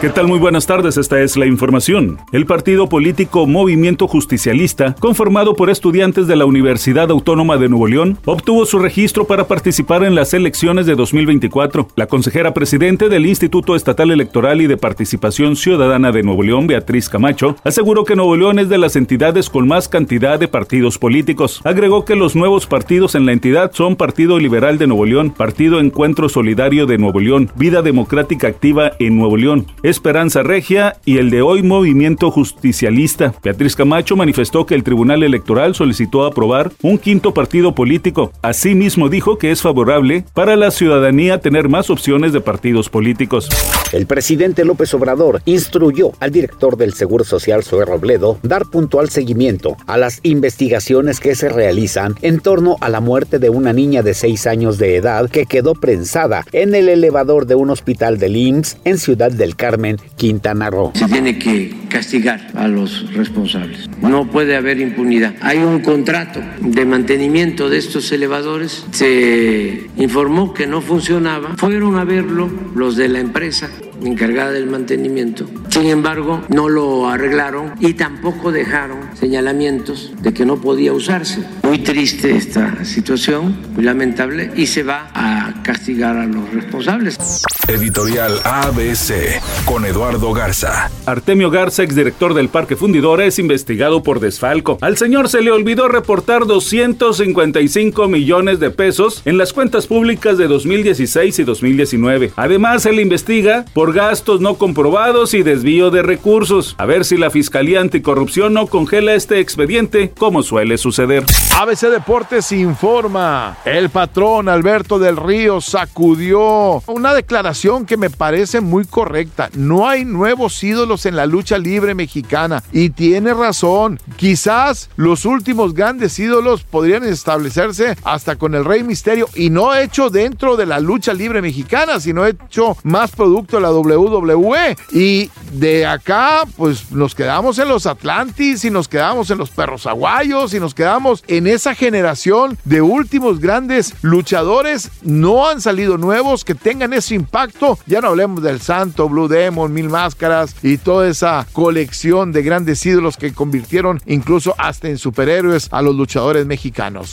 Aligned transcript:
¿Qué 0.00 0.10
tal? 0.10 0.26
Muy 0.26 0.38
buenas 0.38 0.66
tardes, 0.66 0.98
esta 0.98 1.20
es 1.22 1.36
la 1.36 1.46
información. 1.46 2.18
El 2.30 2.44
partido 2.44 2.88
político 2.88 3.46
Movimiento 3.46 4.06
Justicialista, 4.06 4.94
conformado 5.00 5.56
por 5.56 5.70
estudiantes 5.70 6.26
de 6.26 6.36
la 6.36 6.44
Universidad 6.44 7.10
Autónoma 7.10 7.56
de 7.56 7.70
Nuevo 7.70 7.86
León, 7.86 8.18
obtuvo 8.26 8.66
su 8.66 8.78
registro 8.78 9.26
para 9.26 9.46
participar 9.46 10.04
en 10.04 10.14
las 10.14 10.34
elecciones 10.34 10.84
de 10.84 10.94
2024. 10.94 11.88
La 11.96 12.06
consejera 12.06 12.52
presidente 12.52 13.08
del 13.08 13.24
Instituto 13.24 13.76
Estatal 13.76 14.10
Electoral 14.10 14.60
y 14.60 14.66
de 14.66 14.76
Participación 14.76 15.56
Ciudadana 15.56 16.12
de 16.12 16.22
Nuevo 16.22 16.42
León, 16.42 16.66
Beatriz 16.66 17.08
Camacho, 17.08 17.56
aseguró 17.64 18.04
que 18.04 18.16
Nuevo 18.16 18.36
León 18.36 18.58
es 18.58 18.68
de 18.68 18.78
las 18.78 18.96
entidades 18.96 19.48
con 19.48 19.66
más 19.66 19.88
cantidad 19.88 20.38
de 20.38 20.48
partidos 20.48 20.98
políticos. 20.98 21.62
Agregó 21.64 22.04
que 22.04 22.16
los 22.16 22.36
nuevos 22.36 22.66
partidos 22.66 23.14
en 23.14 23.24
la 23.24 23.32
entidad 23.32 23.72
son 23.72 23.96
Partido 23.96 24.38
Liberal 24.38 24.76
de 24.76 24.86
Nuevo 24.86 25.06
León, 25.06 25.30
Partido 25.30 25.80
Encuentro 25.80 26.28
Solidario 26.28 26.84
de 26.86 26.98
Nuevo 26.98 27.20
León, 27.20 27.50
Vida 27.56 27.80
Democrática 27.80 28.48
Activa 28.48 28.92
en 28.98 29.16
Nuevo 29.16 29.36
León, 29.38 29.66
Esperanza 29.84 30.42
Regia 30.42 30.96
y 31.04 31.18
el 31.18 31.28
de 31.28 31.42
hoy 31.42 31.62
Movimiento 31.62 32.30
Justicialista. 32.30 33.34
Beatriz 33.42 33.76
Camacho 33.76 34.16
manifestó 34.16 34.64
que 34.64 34.74
el 34.74 34.82
Tribunal 34.82 35.22
Electoral 35.22 35.74
solicitó 35.74 36.24
aprobar 36.24 36.72
un 36.80 36.96
quinto 36.96 37.34
partido 37.34 37.74
político. 37.74 38.32
Asimismo 38.40 39.10
dijo 39.10 39.36
que 39.36 39.50
es 39.50 39.60
favorable 39.60 40.24
para 40.32 40.56
la 40.56 40.70
ciudadanía 40.70 41.42
tener 41.42 41.68
más 41.68 41.90
opciones 41.90 42.32
de 42.32 42.40
partidos 42.40 42.88
políticos. 42.88 43.50
El 43.92 44.06
presidente 44.06 44.64
López 44.64 44.94
Obrador 44.94 45.42
instruyó 45.44 46.12
al 46.18 46.30
director 46.30 46.78
del 46.78 46.94
Seguro 46.94 47.22
Social, 47.22 47.62
Zoe 47.62 47.84
Robledo, 47.84 48.38
dar 48.42 48.64
puntual 48.64 49.10
seguimiento 49.10 49.76
a 49.86 49.98
las 49.98 50.20
investigaciones 50.22 51.20
que 51.20 51.34
se 51.34 51.50
realizan 51.50 52.14
en 52.22 52.40
torno 52.40 52.78
a 52.80 52.88
la 52.88 53.00
muerte 53.00 53.38
de 53.38 53.50
una 53.50 53.74
niña 53.74 54.02
de 54.02 54.14
6 54.14 54.46
años 54.46 54.78
de 54.78 54.96
edad 54.96 55.28
que 55.28 55.44
quedó 55.44 55.74
prensada 55.74 56.46
en 56.52 56.74
el 56.74 56.88
elevador 56.88 57.44
de 57.44 57.54
un 57.54 57.68
hospital 57.68 58.18
del 58.18 58.36
IMSS 58.36 58.78
en 58.84 58.96
Ciudad 58.96 59.30
del 59.30 59.56
Carmen 59.56 59.73
Quintana 60.16 60.70
Roo. 60.70 60.92
Se 60.94 61.06
tiene 61.06 61.38
que 61.38 61.74
castigar 61.88 62.48
a 62.54 62.68
los 62.68 63.12
responsables. 63.14 63.88
No 64.00 64.30
puede 64.30 64.56
haber 64.56 64.80
impunidad. 64.80 65.34
Hay 65.40 65.58
un 65.58 65.80
contrato 65.80 66.40
de 66.60 66.84
mantenimiento 66.84 67.68
de 67.68 67.78
estos 67.78 68.10
elevadores. 68.12 68.84
Se 68.90 69.88
informó 69.96 70.52
que 70.54 70.66
no 70.66 70.80
funcionaba. 70.80 71.54
Fueron 71.56 71.96
a 71.96 72.04
verlo 72.04 72.50
los 72.74 72.96
de 72.96 73.08
la 73.08 73.20
empresa 73.20 73.70
encargada 74.02 74.52
del 74.52 74.66
mantenimiento. 74.66 75.46
Sin 75.68 75.86
embargo, 75.86 76.42
no 76.48 76.68
lo 76.68 77.08
arreglaron 77.08 77.72
y 77.80 77.94
tampoco 77.94 78.52
dejaron 78.52 78.98
señalamientos 79.14 80.12
de 80.20 80.32
que 80.32 80.44
no 80.44 80.60
podía 80.60 80.92
usarse. 80.92 81.42
Muy 81.62 81.78
triste 81.78 82.36
esta 82.36 82.84
situación, 82.84 83.56
muy 83.74 83.84
lamentable, 83.84 84.50
y 84.56 84.66
se 84.66 84.82
va 84.82 85.10
a 85.14 85.62
castigar 85.62 86.16
a 86.16 86.26
los 86.26 86.52
responsables. 86.52 87.18
Editorial 87.66 88.40
ABC 88.44 89.40
con 89.64 89.86
Eduardo 89.86 90.34
Garza. 90.34 90.90
Artemio 91.06 91.50
Garza, 91.50 91.82
exdirector 91.82 92.34
del 92.34 92.50
Parque 92.50 92.76
Fundidora, 92.76 93.24
es 93.24 93.38
investigado 93.38 94.02
por 94.02 94.20
desfalco. 94.20 94.76
Al 94.82 94.98
señor 94.98 95.30
se 95.30 95.40
le 95.40 95.50
olvidó 95.50 95.88
reportar 95.88 96.46
255 96.46 98.06
millones 98.08 98.60
de 98.60 98.70
pesos 98.70 99.22
en 99.24 99.38
las 99.38 99.54
cuentas 99.54 99.86
públicas 99.86 100.36
de 100.36 100.46
2016 100.46 101.38
y 101.38 101.44
2019. 101.44 102.32
Además, 102.36 102.82
se 102.82 102.92
le 102.92 103.00
investiga 103.00 103.64
por 103.72 103.94
gastos 103.94 104.42
no 104.42 104.56
comprobados 104.56 105.32
y 105.32 105.42
desvío 105.42 105.90
de 105.90 106.02
recursos. 106.02 106.74
A 106.76 106.84
ver 106.84 107.06
si 107.06 107.16
la 107.16 107.30
Fiscalía 107.30 107.80
Anticorrupción 107.80 108.52
no 108.52 108.66
congela 108.66 109.14
este 109.14 109.40
expediente, 109.40 110.12
como 110.18 110.42
suele 110.42 110.76
suceder. 110.76 111.24
ABC 111.58 111.88
Deportes 111.88 112.52
informa. 112.52 113.56
El 113.64 113.88
patrón 113.88 114.50
Alberto 114.50 114.98
del 114.98 115.16
Río 115.16 115.62
sacudió 115.62 116.82
una 116.86 117.14
declaración 117.14 117.53
que 117.86 117.96
me 117.96 118.10
parece 118.10 118.60
muy 118.60 118.84
correcta. 118.84 119.48
No 119.54 119.88
hay 119.88 120.04
nuevos 120.04 120.62
ídolos 120.62 121.06
en 121.06 121.16
la 121.16 121.24
lucha 121.24 121.56
libre 121.56 121.94
mexicana. 121.94 122.62
Y 122.72 122.90
tiene 122.90 123.32
razón. 123.32 124.00
Quizás 124.16 124.90
los 124.96 125.24
últimos 125.24 125.72
grandes 125.72 126.18
ídolos 126.18 126.62
podrían 126.62 127.04
establecerse 127.04 127.96
hasta 128.04 128.36
con 128.36 128.54
el 128.54 128.64
Rey 128.64 128.82
Misterio 128.82 129.28
y 129.34 129.50
no 129.50 129.74
hecho 129.74 130.10
dentro 130.10 130.56
de 130.56 130.66
la 130.66 130.80
lucha 130.80 131.14
libre 131.14 131.40
mexicana, 131.40 132.00
sino 132.00 132.26
hecho 132.26 132.76
más 132.82 133.12
producto 133.12 133.56
de 133.56 133.62
la 133.62 133.72
WWE. 133.72 134.76
Y 134.92 135.30
de 135.52 135.86
acá, 135.86 136.42
pues 136.56 136.90
nos 136.90 137.14
quedamos 137.14 137.58
en 137.58 137.68
los 137.68 137.86
Atlantis 137.86 138.64
y 138.64 138.70
nos 138.70 138.88
quedamos 138.88 139.30
en 139.30 139.38
los 139.38 139.50
perros 139.50 139.86
aguayos 139.86 140.52
y 140.54 140.60
nos 140.60 140.74
quedamos 140.74 141.24
en 141.28 141.46
esa 141.46 141.74
generación 141.74 142.58
de 142.64 142.82
últimos 142.82 143.40
grandes 143.40 143.94
luchadores. 144.02 144.90
No 145.02 145.48
han 145.48 145.60
salido 145.60 145.96
nuevos 145.96 146.44
que 146.44 146.54
tengan 146.54 146.92
ese 146.92 147.14
impacto. 147.14 147.43
Ya 147.86 148.00
no 148.00 148.08
hablemos 148.08 148.42
del 148.42 148.60
Santo, 148.60 149.08
Blue 149.08 149.28
Demon, 149.28 149.72
Mil 149.72 149.88
Máscaras 149.88 150.54
y 150.62 150.78
toda 150.78 151.08
esa 151.08 151.46
colección 151.52 152.32
de 152.32 152.42
grandes 152.42 152.84
ídolos 152.86 153.16
que 153.16 153.32
convirtieron 153.32 154.00
incluso 154.06 154.54
hasta 154.58 154.88
en 154.88 154.98
superhéroes 154.98 155.68
a 155.70 155.82
los 155.82 155.94
luchadores 155.94 156.46
mexicanos. 156.46 157.12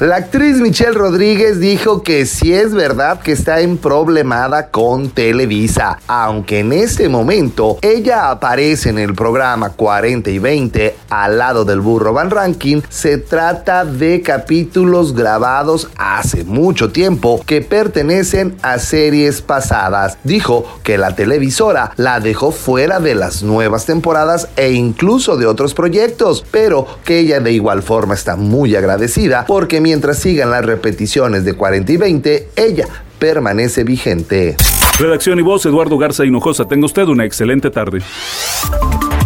La 0.00 0.16
actriz 0.16 0.56
Michelle 0.56 0.92
Rodríguez 0.92 1.60
dijo 1.60 2.02
que 2.02 2.26
sí 2.26 2.52
es 2.52 2.74
verdad 2.74 3.20
que 3.20 3.32
está 3.32 3.60
en 3.60 3.78
problemada 3.78 4.70
con 4.70 5.10
Televisa, 5.10 5.98
aunque 6.06 6.60
en 6.60 6.72
este 6.72 7.08
momento 7.08 7.78
ella 7.82 8.30
aparece 8.30 8.90
en 8.90 8.98
el 8.98 9.14
programa 9.14 9.70
40 9.70 10.30
y 10.30 10.38
20 10.38 10.96
al 11.10 11.38
lado 11.38 11.64
del 11.64 11.80
burro 11.80 12.12
Van 12.12 12.30
Ranking, 12.30 12.82
se 12.88 13.18
trata 13.18 13.84
de 13.84 14.20
capítulos 14.20 15.14
grabados 15.14 15.88
hace 15.96 16.44
mucho 16.44 16.90
tiempo 16.90 17.40
que 17.46 17.60
pertenecen 17.60 18.56
a 18.62 18.78
series 18.78 19.42
pasadas. 19.64 20.18
Dijo 20.24 20.66
que 20.82 20.98
la 20.98 21.14
televisora 21.16 21.92
la 21.96 22.20
dejó 22.20 22.52
fuera 22.52 23.00
de 23.00 23.14
las 23.14 23.42
nuevas 23.42 23.86
temporadas 23.86 24.48
e 24.56 24.72
incluso 24.72 25.36
de 25.36 25.46
otros 25.46 25.74
proyectos, 25.74 26.44
pero 26.50 26.86
que 27.04 27.20
ella 27.20 27.40
de 27.40 27.52
igual 27.52 27.82
forma 27.82 28.14
está 28.14 28.36
muy 28.36 28.76
agradecida 28.76 29.44
porque 29.46 29.80
mientras 29.80 30.18
sigan 30.18 30.50
las 30.50 30.64
repeticiones 30.64 31.44
de 31.44 31.54
40 31.54 31.92
y 31.92 31.96
20, 31.96 32.48
ella 32.56 32.88
permanece 33.18 33.84
vigente. 33.84 34.56
Redacción 34.98 35.38
y 35.38 35.42
voz, 35.42 35.64
Eduardo 35.66 35.96
Garza 35.98 36.24
Hinojosa. 36.24 36.66
Tenga 36.66 36.86
usted 36.86 37.04
una 37.04 37.24
excelente 37.24 37.70
tarde. 37.70 38.00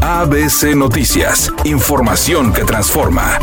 ABC 0.00 0.74
Noticias, 0.74 1.52
información 1.64 2.52
que 2.52 2.64
transforma. 2.64 3.38